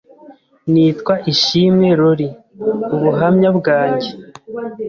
Nitwa 0.71 1.13
ISHIMWE 1.31 1.89
Lorie 1.99 2.35
ubuhamya 2.95 3.49
bwanjye 3.57 4.09